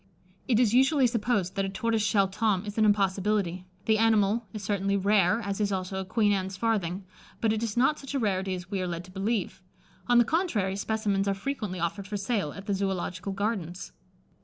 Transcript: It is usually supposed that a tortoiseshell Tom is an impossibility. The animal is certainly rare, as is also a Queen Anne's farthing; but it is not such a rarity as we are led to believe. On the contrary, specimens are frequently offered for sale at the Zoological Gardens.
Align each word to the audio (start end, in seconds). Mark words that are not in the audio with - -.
It 0.47 0.59
is 0.59 0.73
usually 0.73 1.05
supposed 1.05 1.55
that 1.55 1.63
a 1.63 1.69
tortoiseshell 1.69 2.29
Tom 2.29 2.65
is 2.65 2.75
an 2.79 2.85
impossibility. 2.85 3.65
The 3.85 3.99
animal 3.99 4.47
is 4.51 4.63
certainly 4.63 4.97
rare, 4.97 5.39
as 5.41 5.61
is 5.61 5.71
also 5.71 5.99
a 6.01 6.05
Queen 6.05 6.31
Anne's 6.31 6.57
farthing; 6.57 7.05
but 7.39 7.53
it 7.53 7.61
is 7.61 7.77
not 7.77 7.99
such 7.99 8.15
a 8.15 8.19
rarity 8.19 8.55
as 8.55 8.71
we 8.71 8.81
are 8.81 8.87
led 8.87 9.03
to 9.05 9.11
believe. 9.11 9.61
On 10.07 10.17
the 10.17 10.25
contrary, 10.25 10.75
specimens 10.75 11.27
are 11.27 11.35
frequently 11.35 11.79
offered 11.79 12.07
for 12.07 12.17
sale 12.17 12.51
at 12.51 12.65
the 12.65 12.73
Zoological 12.73 13.31
Gardens. 13.33 13.91